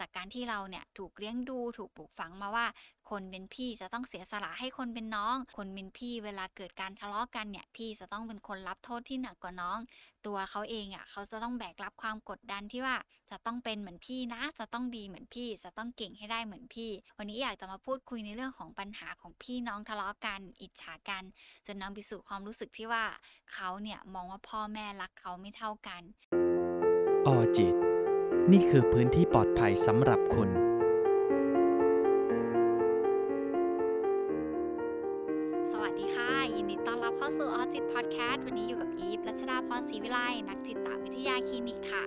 [0.00, 2.66] จากการที่เราเนี่ยถูกเลี้ยงดูถูกปลูกฝังมาว่า
[3.10, 9.78] คนเป็นพี่จะต้องเสียสละให้คนเป็นน้อง คนเป็นพี่เวลาเกิดการทะเลาะกันเนี่ยพี่จะต้องเป็นคนรับโทษที่หนักกว่าน้อง
[10.26, 12.96] ตัวเขาเองอะเขาจะต้องแบกรับความกดดันที่ว่า
[13.30, 21.24] จะต้องเป็นเหมือนพี่นะ จะต้องดีเหมือนพี่ จะต้องเก่งให้ได้เหมือนพี่ วันนี้อยากจะมาพูดคุยในเรื่องของปัญหาของพี่น้องทะเลาะกัน อิจฉากัน
[21.66, 23.04] จนนำไปสู่ความรู้สึกที่ว่า
[23.52, 26.02] เขาเนี่ยมองว่าพ่อแม่รักเขาไม่เท่ากัน
[27.26, 27.75] ออจิต
[28.52, 30.50] นี่คือพื้นที่ปลอดภัยสำหรับคุณ
[35.70, 42.04] สวัสดีค่ะ ยินดีต้อนรับเข้าสู่ออจิตพอดแคสต์วันนี้อยู่กับอีฟรัชดาพรศรีวิไลนักจิตวิทยาคลินิกค่ะ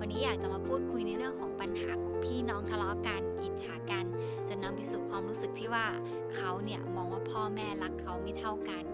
[0.00, 4.04] วันนี้อยากจะมาพูดคุยในเรื่องของปัญหาของพี่น้องทะเลาะกันอิจฉากัน
[4.48, 5.86] จนนำไปสู่ความรู้สึกที่ว่า
[6.34, 8.84] เขาเนี่ยมองว่าพ่อแม่รักเขาไม่เท่ากัน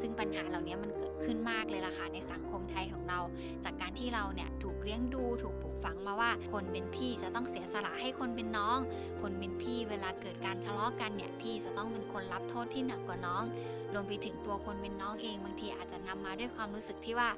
[0.00, 3.20] ซึ่งปัญหาเหล่านี้มันเกิดขึ้นมากเลยล่ะค่ะในสังคมไทยของเรา
[3.64, 8.78] จากการที่เราเนี่ยถูกเลี้ยงดูถูกปลูก ฝังมาว่า คนเป็นพี่จะต้องเสียสละให้คนเป็นน้อง
[9.22, 13.44] คนเป็นพี่เวลาเกิดการทะเลาะกันเนี่ยพี่จะต้องเป็นคนรับโทษที่หนักกว่าน้อง
[13.92, 17.28] รวมไปถึงตัวคนเป็นน้องเองบางทีอาจจะนำมาด้วยความรู้สึกที่ว่า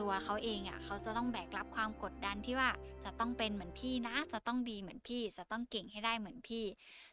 [0.00, 2.70] ตัวเขาเองอะเขาจะต้องแบกรับความกดดันที่ว่า
[3.04, 6.64] จะต้องเป็นเหมือนพี่นะ จะต้องดีเหมือนพี่ จะต้องเก่งให้ได้เหมือนพี่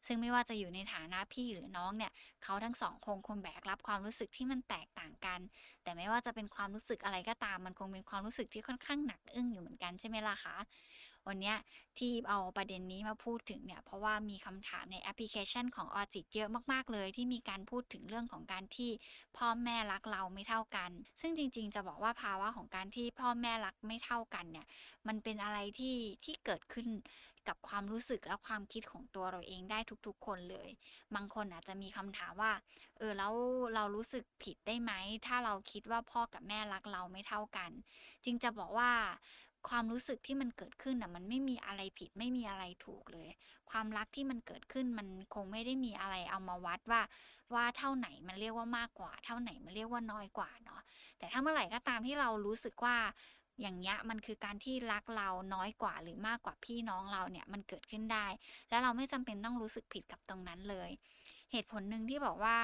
[0.08, 2.12] ซึ่งไม่ว่าจะอยู่ในฐานะพี่หรือน้องเนี่ย
[2.44, 5.40] เขาทั้งสองคงคงแบกรับความรู้สึกที่มันแตกต่างกัน
[5.84, 10.56] แต่ไม่ว่าจะเป็นความรู้สึกอะไรก็ตามมันคงเป็นความรู้สึกที่ค่อนข้างหนักอึ้งอยู่เหมือนกันใช่ไหมล่ะคะ
[11.28, 11.54] วันนี้
[11.98, 18.92] ที่เอาประเด็นนี้มาพูดถึงเนี่ยเพราะว่ามีคำถามในแอปพลิเคชันของออจิตเยอะมากๆเลย ที่มีการพูดถึงเรื่องของการที่
[19.38, 24.68] พ่อแม่รักเราไม่เท่ากัน ซึ่งจริงๆ จะบอกว่าภาวะของการที่พ่อแม่รักไม่เท่ากันเนี่ย
[25.08, 26.88] มันเป็นอะไรที่ที่เกิดขึ้น
[27.48, 30.70] กับความรู้สึกและความคิดของตัวเราเองได้ทุกๆ คนเลย
[31.16, 32.52] บางคนอาจจะมีคำถามว่า
[32.98, 33.34] เออแล้ว
[33.76, 34.92] เรารู้สึกผิดได้ไหม
[35.26, 37.72] ถ้าเราคิดว่าพ่อกับแม่รักเราไม่เท่ากัน
[38.24, 38.92] จริงจะบอกว่า
[39.70, 43.28] ความรู้สึกที่มันเกิดขึ้นอะ มันไม่มีอะไรผิดไม่มีอะไรถูกเลย
[43.72, 47.02] ความรักที่มันเกิดขึ้นมันคงไม่ได้มีอะไรเอามาวัดว่า
[47.54, 50.82] ว่าเท่าไหนมันเรียกว่ามากกว่า เท่าไหนมันเรียกว่าน้อยกว่าเนาะ
[51.18, 52.98] แต่ถ้าเมื่อไหร่ก็ตามที่เรารู้สึกว่า
[53.62, 58.28] อย่างเงี้ยมันคือการที่รักเราน้อยกว่าหรือมากกว่าพี่น้องเราเนี่ยมันเกิดขึ้นได้
[58.70, 60.90] แล้วเราไม่จำเป็นต้องรู้สึกผิดกับตรงนั้นเลย
[61.52, 62.58] เหตุผลหนึ่งที่บอกว่า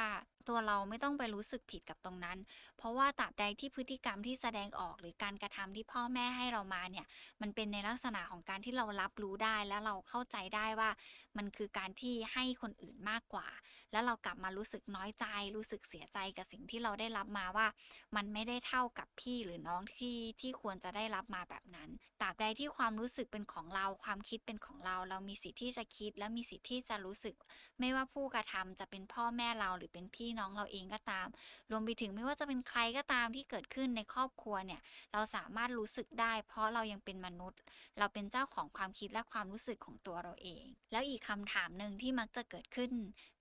[0.50, 2.38] ตัวเราไม่ต้องไปรู้สึกผิดกับตรงนั้น
[2.78, 7.06] เพราะว่าตราบใดที่พฤติกรรมที่แสดงออกหรือการกระทำที่พ่อแม่ให้เรามาเนี่ย
[7.41, 10.90] มันเป็นในลักษณะของการที่เรารับรู้ได้และเราเข้าใจได้ว่า
[11.38, 13.47] มันคือการที่ให้คนอื่นมากกว่า
[13.91, 15.25] แล้วเรากลับมารู้สึกน้อยใจ
[15.56, 17.68] รู้สึกเสียใจกับสิ่งที่เราได้รับมาว่า
[18.16, 21.90] มันไม่ได้เท่ากับพี่หรือน้องที่ที่ควรจะได้รับมาแบบนั้น
[22.22, 27.35] ตราบใดที่ความรู้สึกเป็นของเรา ความคิดเป็นของเรา เรามีสิทธิ์ที่จะคิด และมีสิทธิ์ที่จะรู้สึก
[27.79, 31.27] ไม่ว่าผู้กระทำจะเป็นพ่อแม่เราหรือเป็นพี่น้องเราเองก็ตาม
[31.71, 34.81] รวมไปถึงไม่ว่าจะเป็นใครก็ตามที่เกิดขึ้นในครอบครัวเนี่ย
[35.13, 37.59] เราสามารถรู้สึกได้ เพราะเรายังเป็นมนุษย์
[37.99, 42.91] เราเป็นเจ้าของความคิดและความรู้สึกของตัวเราเอง แล้วอีกคำถามหนึ่งที่มักจะเกิดขึ้น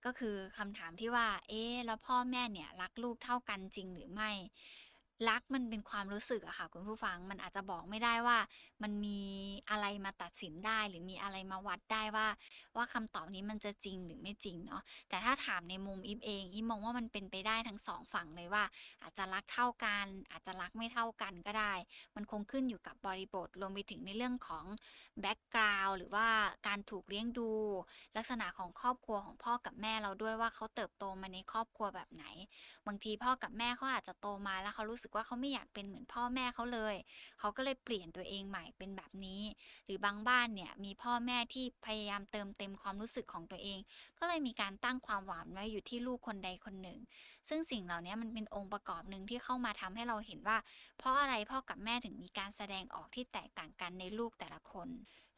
[0.04, 4.30] ก็คือคำถามที่ว่า เอ๊ะแล้วพ่อแม่เนี่ยรักลูกเท่ากันจริงหรือไม่
[5.28, 8.38] รักมันเป็นความรู้สึกอะค่ะคุณผู้ฟังมันอาจจะบอกไม่ได้ว่า
[8.82, 9.20] มันมี
[9.70, 12.28] อะไรมาตัดสินได้ หรือมีอะไรมาวัดได้ว่า
[12.76, 18.64] ว่าคำตอบนี้มันจะจริงหรือไม่จริงเนาะแต่ถ้าถามในมุมอีฟเองอีฟมองว่ามันเป็นไปได้ทั้งสองฝั่งเลยว่า
[19.02, 21.74] อาจจะรักเท่ากัน อาจจะรักไม่เท่ากันก็ได้
[22.16, 24.64] มันคงขึ้นอยู่กับบริบทรวมไปถึงในเรื่องของ
[25.20, 26.26] แบ็กกราวด์หรือว่า
[26.66, 27.50] การถูกเลี้ยงดู
[28.16, 32.24] ลักษณะของครอบครัวของพ่อกับแม่เราด้วยว่าเขาเติบโตมาในครอบครัวแบบไหน
[32.86, 36.94] บางทีพ่อกับแม่เขาอาจจะโตมาแล้วเขารู้สึกว่าเขาไม่อยากเป็นเหมือนพ่อแม่เขาเลย
[37.38, 39.42] เขาก็เลยเปลี่ยนตัวเองใหม่เป็นแบบนี้
[39.84, 43.78] หรือบางบ้านเนี่ยมีพ่อแม่ที่พยายามเติมเต็มความรู้สึกของตัวเอง
[44.18, 46.98] ก็เลยมีการตั้งความหวังไว้อยู่ที่ลูกคนใดคนหนึ่ง
[47.50, 50.58] ซึ่งสิ่งเหล่านี้มันเป็นองค์ประกอบหนึ่งที่เข้ามาทำให้เราเห็นว่า
[50.98, 54.88] เพราะอะไรพ่อกับแม่ถึงมีการแสดงออกที่แตกต่างกันในลูกแต่ละคน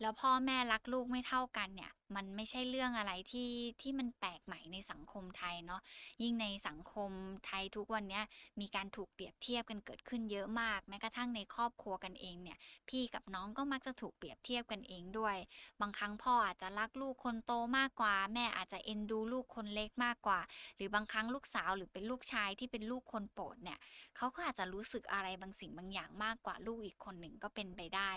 [0.02, 3.50] แล้วพ่อแม่รักลูกไม่เท่ากันเนี่ยมันไม่ใช่เรื่องอะไรที่
[3.82, 5.80] ที่มันแปลกใหม่ในสังคมไทยเนาะ
[6.22, 7.10] ยิ่งในสังคม
[7.46, 8.20] ไทยทุกวันนี้
[8.60, 12.58] มีการถูกเปรียบเทียบกันเกิดขึ้นเยอะมาก แม้กระทั่งในครอบครัวกันเองเนี่ย
[12.88, 15.36] พี่กับน้องก็มักจะถูกเปรียบเทียบกันเองด้วย
[15.80, 20.40] บางครั้งพ่ออาจจะรักลูกคนโตมากกว่า แม่อาจจะเอ็นดูลูกคนเล็กมากกว่า
[20.76, 23.78] หรือบางครั้งลูกสาวหรือเป็นลูกชายที่เป็นลูกคนโปรดเนี่ย
[24.16, 28.12] เขาก็อาจจะรู้สึกอะไรบางสิ่งบางอย่างมากกว่าลูกอีกคนหนึ่งก็เป็นไปได้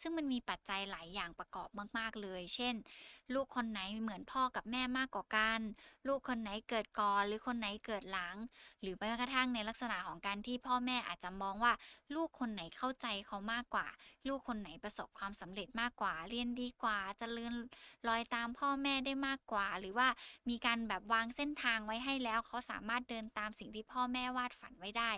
[0.00, 1.68] ซึ่งมันมีปัจจัยหลายอย่างประกอบ
[1.98, 2.74] มาก ๆเลย เช่น
[3.34, 5.60] ลูกคนไหนเหมือนพ่อกับแม่มากกว่ากัน
[6.06, 8.36] ลูกคนไหนเกิดก่อนหรือคนไหนเกิดหลัง
[8.80, 11.72] หรือแม้กระทั่งในลักษณะของการที่พ่อแม่อาจจะมองว่า
[12.14, 13.86] ลูกคนไหนเข้าใจเขามากกว่า
[14.28, 17.54] ลูกคนไหนประสบความสำเร็จมากกว่า เรียนดีกว่าจะเจริญ
[18.08, 20.08] รอยตามพ่อแม่ได้มากกว่า หรือว่า
[20.48, 25.10] มีการแบบวางเส้นทางไว้ให้แล้ว เขาสามารถเดินตามสิ่งที่พ่อแม่วาดฝันไว้ได้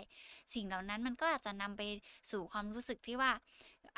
[0.53, 1.81] สิ่งเหล่านั้นมันก็อาจจะนำไป
[2.31, 3.31] สู่ความรู้สึกที่ว่า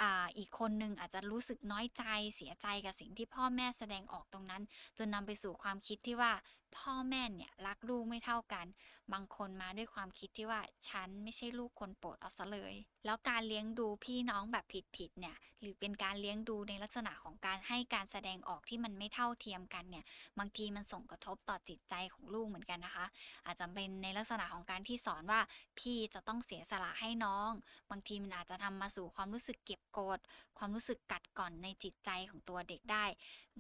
[0.02, 0.04] อ
[0.38, 2.04] อีกคนนึงอาจจะรู้สึกน้อยใจ
[2.36, 4.64] เสียใจกับสิ่งที่พ่อแม่แสดงออกตรงนั้น
[4.98, 6.32] จนนำไปสู่ความคิดที่ว่า
[6.80, 8.66] พ่อแม่เนี่ยรักลูกไม่เท่ากัน
[9.14, 12.74] บางคนมาด้วยความคิดที่ว่าฉันไม่ใช่ลูกคนโปรดเอาซะเลย
[13.06, 14.66] แล้วการเลี้ยงดูพี่น้องแบบ
[14.98, 20.06] ผิดๆเนี่ยหรือเป็นการเลี้ยงดูในลักษณะของการให้การแสดงออกที่มันไม่เท่าเทียมกันเนี่ย
[20.40, 23.06] บางทีมันส่งกระทบต่อจิตใจของลูกเหมือนกันนะคะ
[23.46, 25.42] อาจจะเป็นในลักษณะของการที่สอนว่า
[25.80, 27.52] พี่จะต้องเสียสละให้น้อง
[27.92, 30.20] บางทีมันอาจจะทำมาสู่ความรู้สึกเก็บกด
[30.58, 33.06] ความรู้สึกกัดก่อนในจิตใจของตัวเด็กได้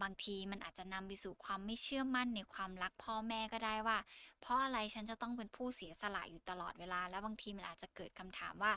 [0.01, 3.97] บางทีมันอาจจะนำไปสู่ความไม่เชื่อมั่นในความรักพ่อแม่ก็ได้ว่า
[4.41, 8.73] เพราะอะไรฉันจะต้องเป็นผู้เสียสละอยู่ตลอดเวลา แล้วบางทีมันอาจจะเกิดคำถามว่า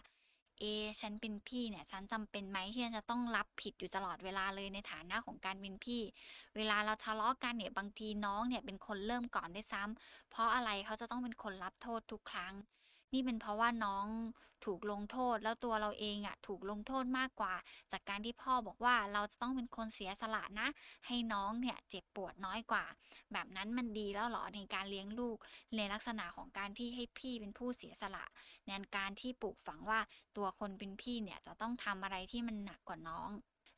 [0.60, 0.64] เอ
[1.00, 6.02] ฉันเป็นพี่เนี่ย ฉันจำเป็นไหมที่จะต้องรับผิดอยู่ตลอดเวลาเลยในฐานะของการเป็นพี่
[6.56, 12.52] เวลาเราทะเลาะกันเนี่ย บางทีน้องเนี่ยเป็นคนเริ่มก่อนได้ซ้ำเพราะอะไรเขาจะต้องเป็นคนรับโทษทุกครั้ง
[13.12, 14.06] นี่เป็นเพราะว่าน้อง
[14.64, 17.54] ถูกลงโทษแล้วตัวเราเองอะ่ะถูกลงโทษมากกว่า
[17.92, 20.68] จากการที่พ่อบอกว่าเราจะต้องเป็นคนเสียสละนะ
[21.06, 22.84] ให้น้องเนี่ยเจ็บปวดน้อยกว่า
[23.32, 25.38] แบบนั้นมันดีแล้วเหรอในการเลี้ยงลูก
[25.76, 28.24] ในลักษณะของการที่ให้พี่เป็นผู้เสียสละ
[28.66, 30.00] ในการที่ปลูกฝังว่า
[30.36, 33.30] ตัวคนเป็นพี่เนี่ยจะต้องทำอะไรที่มันหนักกว่าน้อง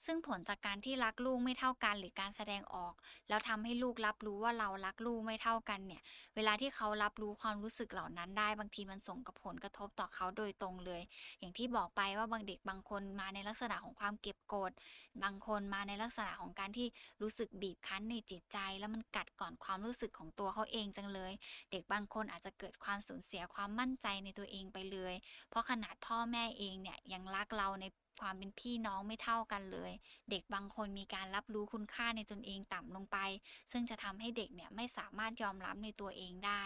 [0.07, 2.95] ซึ่งผลจากการที่รักลูกไม่เท่ากัน หรือการแสดงออก
[3.29, 6.03] แล้วทำให้ลูกรับรู้ว่าเรารักลูกไม่เท่ากันเนี่ย
[6.37, 11.03] เวลาที่เขารับรู้ความรู้สึกเหล่านั้นได้บางทีมันส่งกับผลกระทบต่อเขาโดยตรงเลย
[11.39, 14.73] อย่างที่บอกไปว่าบางเด็กบางคนมาในลักษณะของความเก็บกด
[15.23, 16.89] บางคนมาในลักษณะของการที่
[17.23, 21.33] รู้สึกบีบคั้นในจิตใจ แล้วมันกัดก่อนความรู้สึกของตัวเขาเองจังเลย
[21.71, 25.15] เด็กบางคนอาจจะเกิดความสูญเสียความมั่นใจในตัวเองไปเลย
[25.49, 27.85] เพราะขนาดพ่อแม่เองเนี่ยยังรักเราใน
[28.21, 29.93] ความเป็นพี่น้องไม่เท่ากันเลย
[30.31, 33.19] เด็กบางคนมีการรับรู้คุณค่าในตนเองต่ำลงไป
[33.73, 36.65] ซึ่งจะทำให้เด็กเนี่ยไม่สามารถยอมรับในตัวเองได้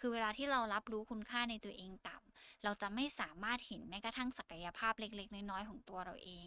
[0.00, 6.44] คือเวลาที่เรารับรู้คุณค่าในตัวเองต่ำ เราจะไม่สามารถเห็นแม้กระทั่งศักยภาพเล็ก ๆ น้อยๆของตัวเราเอง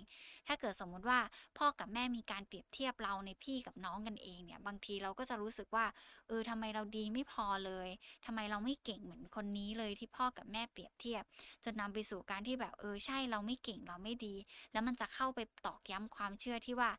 [0.47, 1.19] ถ้าเกิดสมมุติว่า
[1.57, 5.85] พ่อกับแม่มีการเปรียบเทียบเราในพี่กับน้องกันเองเนี่ย บางทีเราก็จะรู้สึกว่า
[6.27, 7.89] เออทำไมเราดีไม่พอเลย
[8.25, 11.23] ทำไมเราไม่เก่งเหมือนคนนี้เลยที่พ่อกับแม่เปรียบเทียบ
[11.63, 14.35] จนนำไปสู่การที่แบบเออใช่เราไม่เก่งเราไม่ดี
[14.71, 16.89] แล้วมันจะเข้าไปตอกย้ำความเชื่อที่ว่า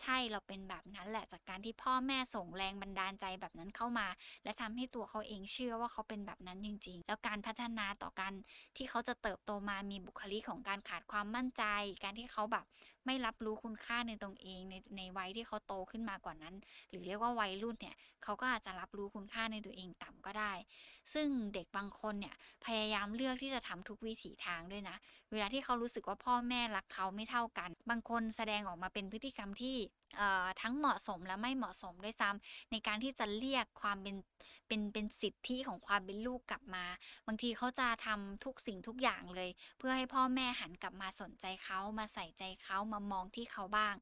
[0.00, 4.06] ใช่เราเป็นแบบนั้นแหละจากการที่พ่อแม่ส่งแรงบันดาลใจแบบนั้นเข้ามา
[4.44, 8.32] และทำให้ตัวเขาเองเชื่อว่าเขาเป็นแบบนั้นจริง ๆ แล้วการพัฒนาต่อกัน
[8.76, 11.62] ที่เขาจะเติบโตมามีบุคลิกของการขาดความมั่นใจ
[12.04, 12.64] การที่เขาแบบ
[13.10, 16.54] ไม่รับรู้คุณค่าในตรงเองในในวัยที่เขาโตขึ้นมากว่านั้น
[16.88, 20.52] หรือเรียกว่าวัยรุ่นเนี่ยเขาก็อาจจะรับรู้คุณค่าในตัวเองต่ำก็ได้
[21.14, 22.34] ซึ่งเด็กบางคนเนี่ย
[22.64, 24.96] พยายามเลือกที่จะทำทุกวิถีทางด้วยนะ
[25.32, 29.76] เวลาที่เขารู้สึกว่าพ่อแม่รักเขาไม่เท่ากัน บางคนแสดงออกมาเป็นพฤติกรรมที่
[30.60, 34.16] ทั้งเหมาะสมและไม่เหมาะสมด้วยซ้ำในการที่จะเรียกความเป็น
[34.68, 36.84] เป็นเป็นสิทธิของความเป็นลูกกลับมา
[37.26, 43.94] บางทีเขาจะทำทุกสิ่งทุกอย่างเลย เพื่อให้พ่อแม่หันกลับมาสนใจเขามาใส่ใจเขามามองที่เขาบ้าง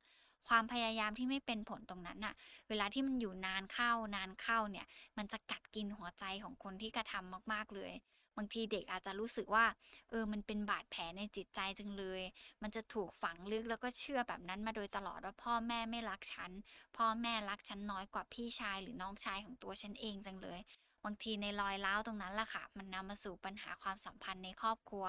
[0.49, 2.35] ความพยายามที่ไม่เป็นผลตรงนั้นน่ะ
[2.69, 4.87] เวลาที่มันอยู่นานเข้านานเข้าเนี่ย
[5.19, 7.93] มันจะกัดกินหัวใจของคนที่กระทำมาก ๆเลย
[8.39, 9.65] บางทีเด็กอาจจะรู้สึกว่า
[10.11, 12.23] เออมันเป็นบาดแผลในจิตใจจังเลย
[12.63, 16.51] มันจะถูกฝังลึกแล้วก็เชื่อแบบนั้นมาโดยตลอดว่าพ่อแม่ไม่รักฉัน
[16.97, 20.61] พ่อแม่รักฉันน้อยกว่าพี่ชายหรือน้องชายของตัวฉันเองจังเลย
[21.05, 25.07] บางทีในรอยร้าวตรงนั้นแหละค่ะ มันนำมาสู่ปัญหาความสัมพันธ์ในครอบครัว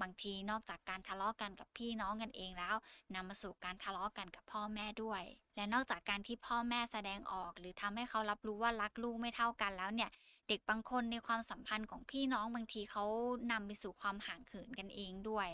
[0.00, 2.76] บางทีนอกจากการทะเลาะกันกับพี่น้องกันเองแล้ว
[3.14, 5.22] นำมาสู่การทะเลาะกันกับพ่อแม่ด้วย
[5.56, 10.10] และนอกจากการที่พ่อแม่แสดงออก หรือทำให้เขารับรู้ว่ารักลูกไม่เท่ากันแล้วเนี่ย
[10.48, 13.04] เด็กบางคนในความสัมพันธ์ของพี่น้องบางทีเขา
[13.52, 15.48] นำไปสู่ความห่างเหินกันเองด้วย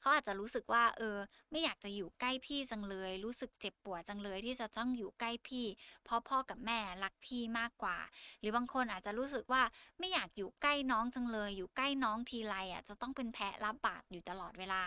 [0.00, 1.16] เขาอาจจะรู้สึกว่า เออ
[1.50, 5.66] ไม่อยากจะอยู่ใกล้พี่จังเลย รู้สึกเจ็บปวดจังเลยที่จะต้องอยู่ใกล้พี่
[6.04, 7.98] เพราะพ่อกับแม่รักพี่มากกว่า
[8.40, 9.62] หรือบางคนอาจจะรู้สึกว่า
[9.98, 14.82] ไม่อยากอยู่ใกล้น้องจังเลย อยู่ใกล้น้องทีไรอะจะต้องเป็นแพะรับบาดอยู่ตลอดเวลา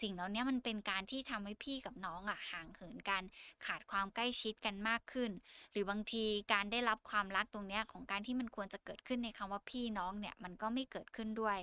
[0.00, 3.22] สิ่งเหล่านี้มันเป็นการที่ทำให้พี่กับน้องอะห่างเหินกัน
[3.66, 5.30] ขาดความใกล้ชิดกันมากขึ้น
[5.72, 11.58] หรือบางทีการได้รับความรักตรงเนี้ยของการที่มันควรจะเกิดขึ้นในคำว่าพี่น้องเนี่ยมันก็ไม่เกิดขึ้นด้วย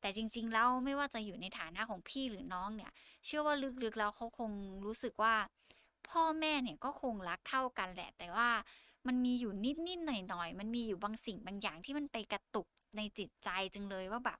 [0.00, 2.90] แต่จริงๆแล้วไม่ว่าจะอยู่ในฐานะของพี่หรือน้องเนี่ย
[3.24, 4.50] เชื่อว่าลึกๆแล้วเขาคง
[4.86, 5.34] รู้สึกว่า
[6.08, 8.48] พ่อแม่เนี่ยก็คงรักเท่ากันแหละ แต่ว่า
[9.06, 9.52] มันมีอยู่
[9.88, 14.38] นิดๆหน่อยๆมันมีอยู่บางสิ่งบางอย่างที่มันไปกระตุกในจิตใจจังเลยว่าแบบ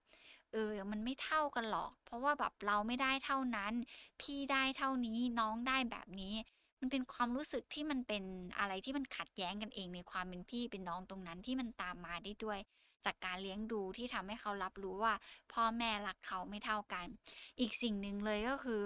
[0.53, 3.73] เออ มันไม่เท่ากันหรอก เพราะว่าแบบเราไม่ได้เท่านั้น
[4.21, 6.35] พี่ได้เท่านี้ น้องได้แบบนี้
[6.83, 8.25] มันเป็นความรู้สึกที่มันเป็น
[8.59, 12.59] อะไรที่มันขัดแย้งกันเองในความเป็นพี่เป็นน้องตรงนั้นที่มันตามมาได้ด้วย
[13.07, 15.15] จากการเลี้ยงดูที่ทำให้เขารับรู้ว่า
[15.53, 17.07] พ่อแม่รักเขาไม่เท่ากัน
[17.61, 18.83] อีกสิ่งหนึ่งเลยก็คือ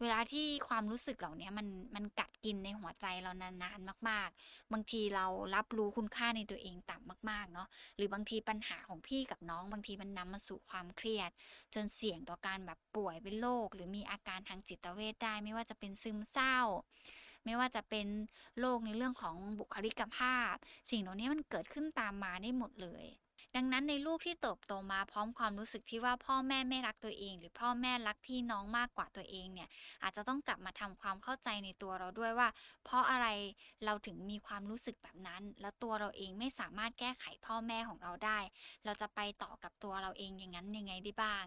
[0.00, 11.30] เวลาที่ความรู้สึกเหล่านี้มันมันกัดกินในหัวใจเรานานๆมาก ๆ บางทีเรารับรู้คุณค่าในตัวเองต่ำมากๆเนาะหรือบางทีปัญหาของพี่กับน้อง บางทีมันนำมาสู่ความเครียด
[11.74, 16.56] จนเสี่ยงต่อการแบบป่วยเป็นโรคหรือมีอาการทางจิตเวชได้ไม่ว่าจะเป็นซึมเศร้า
[17.44, 18.06] ไม่ว่าจะเป็น
[18.58, 20.54] โรคในเรื่องของบุคลิกภาพ
[20.90, 23.06] สิ่งเหล่านี้มันเกิดขึ้นตามมาได้หมดเลย
[23.56, 29.68] ดังนั้นในลูกที่เติบโตมาพร้อมความรู้สึกที่ว่าพ่อแม่ไม่รักตัวเอง หรือพ่อแม่รักพี่น้องมากกว่าตัวเองเนี่ย
[30.02, 32.48] อาจจะต้องกลับมาทำความเข้าใจในตัวเราด้วยว่า
[32.84, 33.26] เพราะอะไร
[33.84, 38.38] เราถึงมีความรู้สึกแบบนั้น แล้วตัวเราเองไม่สามารถแก้ไขพ่อแม่ของเราได้
[38.84, 41.44] เราจะไปต่อกับตัวเราเองอย่างนั้นยังไงได้บ้าง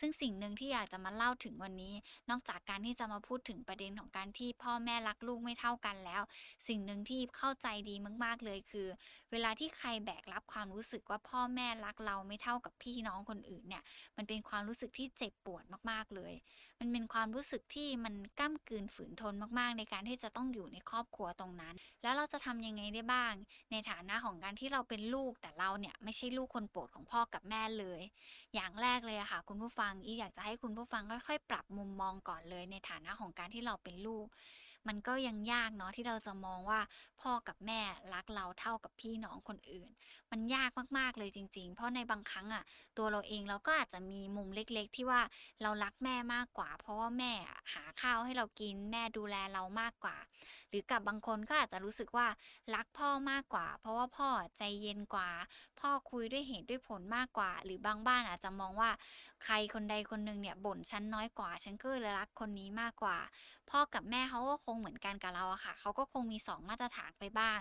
[0.00, 1.94] ซึ่งสิ่งหนึ่งที่อยากจะมาเล่าถึงวันนี้
[2.30, 6.22] นอกจากการที่จะมาพูดถึงประเด็นของการที่พ่อแม่รักลูกไม่เท่ากันแล้ว
[6.68, 8.88] สิ่งหนึ่งที่เข้าใจดีมากๆเลยคือ
[9.32, 13.82] เวลาที่ใครแบกรับความรู้สึกว่าพ่อแม่รักเราไม่เท่ากับพี่น้องคนอื่นเนี่ย
[14.16, 16.32] มันเป็นความรู้สึกที่เจ็บปวดมากๆเลย
[16.84, 23.34] มันเป็นความรู้สึกที่มันก้ากลืนฝืนทนมากๆ ในการที่จะต้องอยู่ในครอบครัวตรงนั้น แล้วเราจะทำยังไงได้บ้าง
[23.70, 28.00] ในฐานะของการที่เราเป็นลูกแต่เราเนี่ยไม่ใช่ลูกคนโปรดของพ่อกับแม่เลย
[28.54, 34.26] อย่างแรกเลยอะค่ะ คุณผู้ฟังอีอยากจะให้คุณผู้ฟังค่อยๆ ปรับมุมมองก่อนเลย ในฐานะของการที่เราเป็นลูก
[34.88, 36.80] มันก็ยังยากเนาะที่เราจะมองว่า
[37.20, 37.80] พ่อกับแม่
[38.14, 39.88] รักเราเท่ากับพี่น้องคนอื่น
[40.30, 42.64] มันยากมากๆเลยจริง ๆ เพราะในบางครั้งอะ
[42.98, 45.20] ตัวเราเองเราก็อาจจะมีมุมเล็กๆ ที่ว่า
[45.62, 50.16] เรารักแม่มากกว่า เพราะว่าแม่อะหาข้าวให้เรากินแม่ดูแลเรามากกว่า
[50.70, 52.26] หรือกับบางคนก็อาจจะรู้สึกว่า
[52.74, 54.28] รักพ่อมากกว่า เพราะว่าพ่อ
[54.58, 55.28] ใจเย็นกว่า
[55.80, 58.90] พ่อคุยด้วยเหตุด้วยผลมากกว่า หรือบางบ้านอาจจะมองว่า
[59.44, 63.18] ใครคนใดคนหนึ่งเนี่ยบ่นฉันน้อยกว่า ฉันก็เลยรักคนนี้มากกว่า
[63.70, 67.60] พ่อกับแม่เขาก็คงเหมือนกันกับเราอะค่ะเขาก็คงมี 2 มาตรฐานไปบ้าง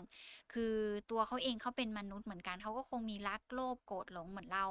[0.53, 0.75] คือ
[1.11, 4.65] ตัวเขาเองเขาเป็นมนุษย์เหมือนกันเขาก็คงมีรักโลภโกรธหลงเหมือนเรา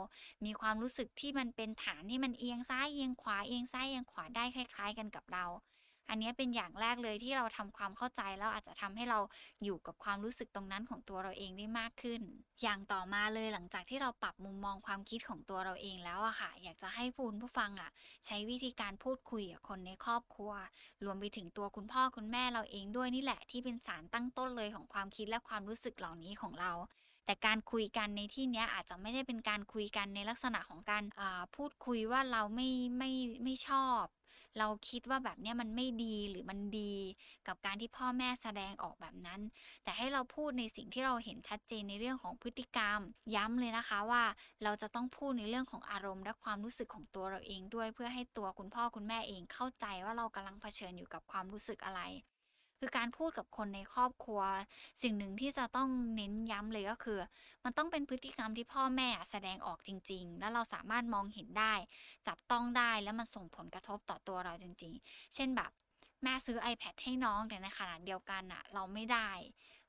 [0.44, 5.44] มีความรู้สึกที่มันเป็นฐานที่มันเอียงซ้ายเอียงขวาเอียงซ้ายเอียงขวาได้คล้าย ๆ กันกับเรา
[6.08, 9.18] อันนี้เป็นอย่างแรกเลยที่เราทำความเข้าใจแล้วอาจจะทำให้เรา
[9.64, 12.20] อยู่กับความรู้สึกตรงนั้นของตัวเราเองได้มากขึ้น
[12.62, 17.90] อย่างต่อมาเลยหลังจากที่เราปรับมุมมองความคิดของตัวเราเองแล้วอะค่ะ อยากจะให้คุณผู้ฟังอะ
[18.26, 20.52] ใช้วิธีการพูดคุยกับคนในครอบครัว
[21.04, 26.72] รวมไปถึงตัวคุณพ่อคุณแม่เราเองด้วยนี่แหละที่เป็นสารตั้งต้นเลยของความคิดและความรู้สึกเหล่านี้ของเรา
[27.26, 31.04] แต่การคุยกันในที่นี้อาจจะไม่ได้เป็นการคุยกันในลักษณะของการ
[31.56, 32.68] พูดคุยว่าเราไม่
[32.98, 33.10] ไม่
[33.44, 34.04] ไม่ชอบ
[34.58, 36.94] เราคิดว่าแบบเนี้ยมันไม่ดีหรือมันดี
[37.46, 39.40] กับการที่พ่อแม่แสดงออกแบบนั้น
[39.84, 43.00] แต่ให้เราพูดในสิ่งที่เราเห็นชัดเจนในเรื่องของพฤติกรรม
[43.34, 44.24] ย้ำเลยนะคะว่า
[44.62, 52.02] เราจะต้องพูดในเรื่องของอารมณ์และความรู้สึกของตัวเราเองด้วย เพื่อให้ตัวคุณพ่อคุณแม่เองเข้าใจว่าเรากำลังเผชิญอยู่กับความรู้สึกอะไร
[52.84, 54.40] คือการพูดกับคนในครอบครัว
[55.02, 57.20] สิ่งหนึ่งที่จะต้องเน้นย้ำเลยก็คือ
[57.64, 61.74] มันต้องเป็นพฤติกรรมที่พ่อแม่แสดงออกจริง ๆ แล้วเราสามารถมองเห็นได้
[62.26, 65.70] จับต้องได้แล้วมันส่งผลกระทบต่อตัวเราจริง ๆ เช่นแบบ
[66.22, 69.30] แม่ซื้อ iPad ให้น้องแต่ในขณะเดียวกันอะเราไม่ได้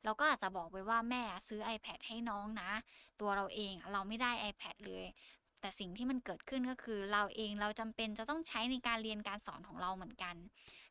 [0.03, 2.71] เราก็อาจจะบอกไปว่าแม่ซื้อ iPad ให้น้องนะ
[3.19, 5.05] ตัวเราเองเราไม่ได้ iPad เลย
[5.63, 10.35] แต่สิ่งที่มันเกิดขึ้นก็คือ เราเองเราจำเป็นจะต้องใช้ในการเรียนการสอนของเราเหมือนกัน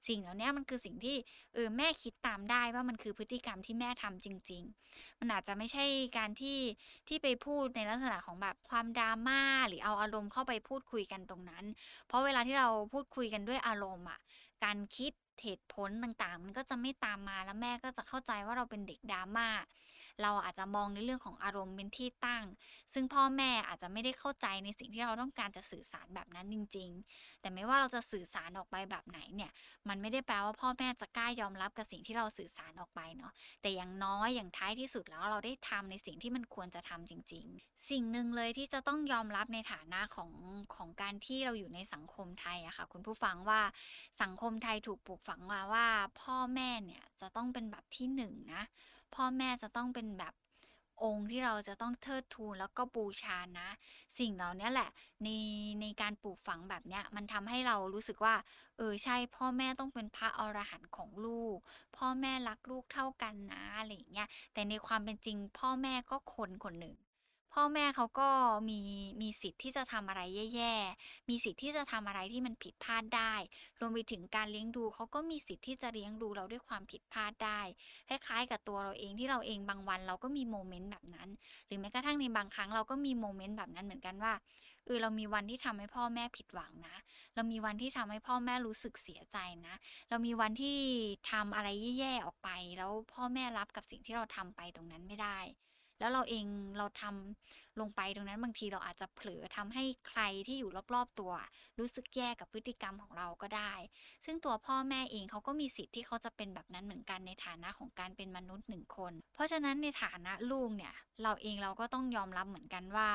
[0.09, 1.17] สิ่งเหล่านี้มันคือสิ่งที่
[1.55, 4.63] เออแม่คิดตามได้ว่ามันคือพฤติกรรมที่แม่ทำจริง
[4.93, 5.85] ๆ มันอาจจะไม่ใช่
[6.19, 6.59] การที่
[7.09, 11.65] ที่ไปพูดในลักษณะของแบบความดราม่าหรือเอาอารมณ์เข้าไปพูดคุยกันตรงนั้น
[12.07, 14.19] เพราะเวลาที่เราพูดคุยกันด้วยอารมณ์อะ
[14.65, 15.13] การคิด
[15.43, 19.49] เหตุผลต่างๆ มันก็จะไม่ตามมาแล้วแม่ก็จะเข้าใจว่าเราเป็นเด็กดราม่า
[20.23, 22.45] เราอาจจะมองในเรื่องของอารมณ์เป็นที่ตั้ง
[22.93, 29.51] ซึ่งพ่อแม่อาจจะไม่ได้เข้าใจในสิ่งที่เราต้องการจะสื่อสารแบบนั้นจริง ๆ แต่ไม่ว่าเราจะสื่อสารออกไปแบบไหนเนี่ย
[29.89, 40.31] มันไม่ได้แปลว่าพ่อแม่จะกล้ายอมรับกับสิ่งที่เราสื่อสารออกไปเนาะแต่อย่างน้อยอย่างท้ายที่สุดแล้วเราได้ทำในสิ่งที่มันควรจะทำจริง ๆ สิ่งหนึ่งเลยที่จะต้องยอมรับในฐานะของ
[40.77, 43.61] ของการที่เราอยู่ในสังคมไทยอะค่ะคุณผู้ฟังว่า
[44.23, 45.87] สังคมไทยถูกปลูกฝังมาว่า
[46.21, 48.63] พ่อแม่เนี่ยจะต้องเป็นแบบที่หนึ่งนะ
[49.15, 50.35] พ่อแม่จะต้องเป็นแบบ
[51.03, 53.69] องค์ที่เราจะต้องเทิดทูนแล้วก็บูชานะ
[54.19, 54.91] สิ่งเหล่านี้แหละ
[55.25, 55.29] ใน
[55.81, 58.35] ในการปลูกฝังแบบเนี้ยมันทำให้เรารู้สึกว่า
[58.77, 61.57] เออใช่ พ่อแม่ต้องเป็นพระอรหันต์ของลูก
[61.97, 66.95] พ่อแม่รักลูกเท่ากันนะอะไรอย่างเงี้ยแต่ในความเป็นจริง พ่อแม่ก็คนคนหนึ่ง
[67.55, 68.29] พ่อแม่เขาก็
[68.69, 68.81] มี
[69.23, 70.21] มีสิทธิ์ที่จะทำอะไร
[70.55, 73.35] แย่ๆ มีสิทธิ์ที่จะทำอะไรที่มันผิดพลาดได้
[73.81, 77.61] รวมไปถึงการเลี้ยงดูเขาก็มีสิทธิ์ที่จะเลี้ยงดูเราด้วยความผิดพลาดได้
[78.09, 81.29] คล้ายๆกับตัวเราเองที่เราเองบางวันเราก็มีโมเมนต์แบบนั้น
[81.67, 84.35] หรือแม้กระทั่งในบางครั้งเราก็มีโมเมนต์แบบนั้นเหมือนกันว่า
[84.87, 86.97] เออเรามีวันที่ทำให้พ่อแม่ผิดหวังนะ
[87.35, 89.75] เรามีวันที่ทำให้พ่อแม่รู้สึกเสียใจนะ
[90.09, 90.79] เรามีวันที่
[91.31, 91.69] ทำอะไร
[91.99, 95.39] แย่ๆออกไป แล้วพ่อแม่รับกับสิ่งที่เราทำไปตรงนั้นไม่ได้
[96.03, 96.47] แล้วเราเอง
[96.79, 101.33] เราทำลงไปตรงนั้นบางทีเราอาจจะเผลอทำให้ใครที่อยู่รอบๆตัว
[101.79, 103.73] รู้สึกแย่กับพฤติกรรมของเราก็ได้
[104.25, 113.11] ซึ่งตัวพ่อแม่เองเขาก็มีสิทธิ์ที่เขาจะเป็นแบบนั้นเหมือนกันในฐานะของการเป็นมนุษย์หนึ่งคน เพราะฉะนั้นในฐานะลูกเนี่ยเราเองเราก็ต้องยอมรับเหมือนกันว่า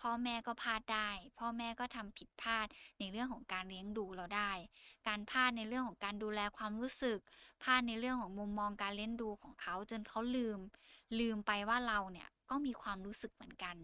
[0.00, 2.66] พ่อแม่ก็พลาดได้ พ่อแม่ก็ทำผิดพลาด
[2.98, 4.52] ในเรื่องของการเลี้ยงดูเราได้
[5.08, 7.18] การพลาดในเรื่องของการดูแลความรู้สึก
[7.62, 10.58] พลาดในเรื่องของมุมมองการเลี้ยงดูของเขาจนเขาลืม
[11.18, 13.76] ลืมไปว่าเราเนี่ยก็มีความรู้สึกเหมือนกัน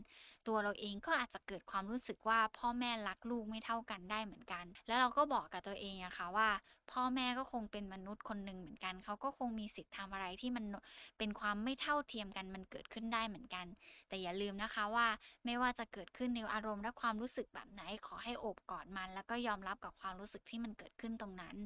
[0.47, 6.49] ตัวเราเองก็อาจจะเกิดความรู้สึกว่าพ่อแม่รักลูกไม่เท่ากันได้เหมือนกัน แล้วเราก็บอกกับตัวเองอะค่ะว่า
[6.93, 10.65] พ่อแม่ก็คงเป็นมนุษย์คนหนึ่งเหมือนกัน เขาก็คงมีสิทธิ์ทำอะไรที่มัน
[11.19, 13.67] เป็นความไม่เท่าเทียมกันมันเกิดขึ้นได้เหมือนกัน
[14.09, 15.07] แต่อย่าลืมนะคะว่า
[15.45, 21.57] ไม่ว่าจะเกิดขึ้นในอารมณ์และความรู้สึกแบบไหนขอให้โอบกอดมัน แล้วก็ยอมรับกับความรู้สึกที่มันเกิดขึ้นตรงนั้น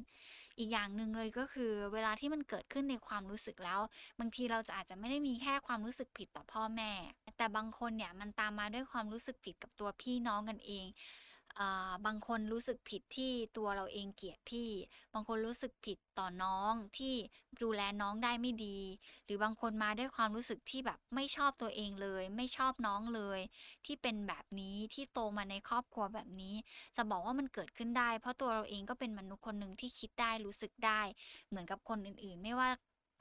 [0.59, 3.81] อีกอย่างหนึ่งเลยก็คือ เวลาที่มันเกิดขึ้นในความรู้สึกแล้ว
[4.21, 6.93] บางทีเราจะอาจจะไม่ได้มีแค่ความรู้สึกผิดต่อพ่อแม่
[7.37, 10.87] แต่บางคนเนี่ยมันตามมาด้วยความรู้สึกผิดกับตัวพี่น้องกันเอง
[11.61, 11.63] อ
[12.07, 14.71] บางคนรู้สึกผิดที่ตัวเราเองเกลียดพี่
[15.15, 17.15] บางคนรู้สึกผิดต่อน้องที่
[17.63, 18.79] ดูแลน้องได้ไม่ดี
[19.25, 23.41] หรือบางคนมาด้วยความรู้สึกที่แบบไม่ชอบตัวเองเลย ไม่ชอบน้องเลย
[23.85, 26.55] ที่เป็นแบบนี้ที่โตมาในครอบครัวแบบนี้
[26.97, 31.01] จะบอกว่ามันเกิดขึ้นได้ เพราะตัวเราเองก็เป็นมนุษย์คนหนึ่งที่คิดได้รู้สึกได้
[31.49, 32.71] เหมือนกับคนอื่นๆ ไม่ว่า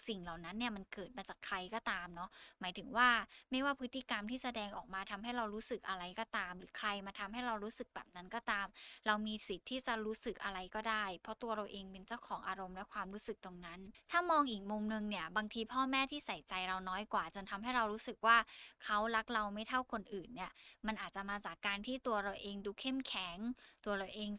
[0.08, 2.30] สิ่งเหล่านั้นเนี่ยมันเกิดมาจากใครก็ตามเนาะ
[2.62, 3.10] หมายถึงว่า
[3.52, 8.68] ไม่ว่าพฤติกรรมที่แสดงออกมาทำให้เรารู้สึกอะไรก็ตาม หรือใครมาทำให้เรารู้สึกแบบนั้นก็ตาม
[9.06, 13.80] เรามีสิทธิ์ที่จะรู้สึกอะไรก็ได้ เพราะตัวเราเองเป็นเจ้าของอารมณ์และความรู้สึกตรงนั้น
[14.12, 18.38] ถ้ามองอีกมุมนึงเนี่ยบางทีพ่อแม่ที่ใส่ใจเราน้อยกว่า จนทำให้เรารู้สึกว่า
[18.84, 20.52] เขารักเราไม่เท่าคนอื่นเนี่ย
[20.88, 23.38] มันอาจจะมาจากการที่ตัวเราเองดูเข้มแข็ง
[23.86, 24.30] ตัวเราเอง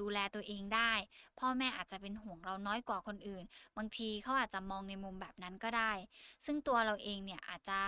[0.00, 0.92] ดูแลตัวเองได้
[1.40, 3.44] พ่อแม่อาจจะเป็นห่วงเราน้อยกว่าคนอื่น
[3.76, 5.92] บางทีเขาอาจจะมองในในมุมแบบนั้นก็ได้
[6.44, 7.80] ซึ่งตัวเราเองเนี่ยอาจจะ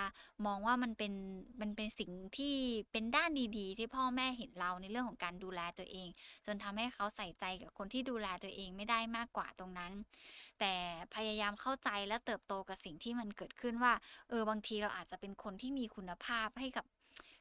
[0.47, 1.13] มองว่ามันเป็น
[1.61, 2.55] มันเป็นสิ่งที่
[2.93, 6.09] เป็นด้านดีๆ ที่พ่อแม่เห็นเราในเรื่องของการดูแลตัวเอง
[6.47, 9.93] จนทำให้เขาใส่ใจกับคนที่ดูแลตัวเองไม่ได้มากกว่าตรงนั้น
[10.61, 10.75] แต่
[11.15, 13.93] พยายามเข้าใจและเติบโตกับสิ่งที่มันเกิดขึ้นว่า
[14.29, 16.85] เออบางทีเราอาจจะเป็นคนที่มีคุณภาพให้กับ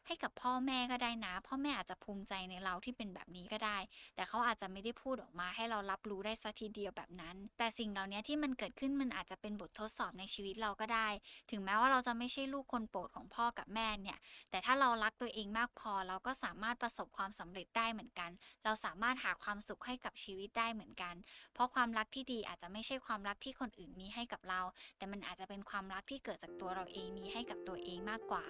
[0.07, 3.77] ให้กับพ่อแม่ก็ได้นะ พ่อแม่อาจจะภูมิใจในเราที่เป็นแบบนี้ก็ได้
[4.15, 11.07] แต่เขาอาจจะไม่ได้พูดออกมาให้เรารับรู้ได้สัทีเดียวแบบนั้น แต่สิ่งเหล่านี้ที่มันเกิดขึ้นมันอาจจะเป็นบททดสอบในชีวิตเราก็ได้
[11.51, 14.17] ถึงแม้ว่าเราจะไม่ใช่ลูกคนโปรดของพ่อกับแม่เนี่ย
[14.51, 18.31] แต่ถ้าเรารักตัวเองมากพอเราก็สามารถประสบความสำเร็จได้เหมือนกัน
[18.63, 21.15] เราสามารถหาความสุขให้กับชีวิตได้เหมือนกัน
[21.53, 24.61] เพราะความรักที่ดีอาจจะไม่ใช่ความรักที่คนอื่นมีให้กับเรา
[24.97, 28.45] แต่มันอาจจะเป็นความรักที่เกิดจากตัวเราเองมีให้กับตัวเองมากกว่า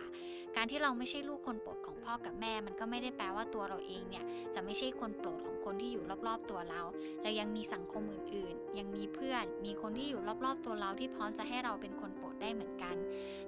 [0.56, 4.26] การที่เราไม่ใช่ลูกคนโปรดของพ่อกับแม่ มันก็ไม่ได้แปลว่าตัวเราเองเนี่ย
[4.56, 6.82] จะไม่ใช่คนโปรดของคนที่อยู่รอบๆตัวเรา
[7.24, 12.96] เรายังมีสังคมอื่นๆ ยังมีเพื่อน มีคนที่อยู่รอบๆตัวเราที่พร้อมจะให้เราเป็นคนโปรดได้เหมือนกัน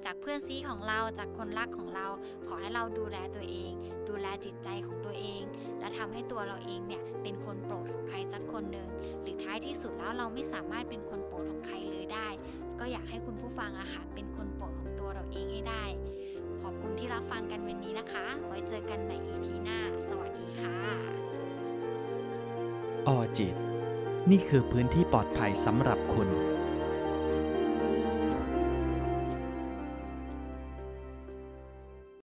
[0.05, 2.07] จากเพื่อนซีของเราจากคนรักของเรา
[2.47, 3.71] ขอให้เราดูแลตัวเอง
[4.09, 5.41] ดูแลจิตใจของตัวเอง
[5.79, 8.89] และทำให้ตัวเราเองเนี่ยเป็นคนโปรดของใครสักคนหนึ่ง
[9.21, 12.27] หรือท้ายที่สุดแล้วเราไม่สามารถเป็นคนโปรดของใครเลยได้
[12.79, 15.83] ก็อยากให้คุณผู้ฟังอะค่ะเป็นคนโปรดของตัวเราเองให้ได้
[16.67, 20.77] ขอบคุณที่รับฟังกันวันนี้นะคะ ไว้เจอกันใน EP หน้า สวัสดีค่ะ
[23.07, 23.55] ออจิต
[24.29, 26.29] นี่คือพื้นที่ปลอดภัยสำหรับคุณ